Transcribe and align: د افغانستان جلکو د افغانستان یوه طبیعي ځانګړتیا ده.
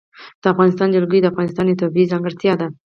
د 0.41 0.43
افغانستان 0.53 0.87
جلکو 0.95 1.17
د 1.23 1.27
افغانستان 1.31 1.65
یوه 1.67 1.81
طبیعي 1.83 2.09
ځانګړتیا 2.11 2.53
ده. 2.61 2.67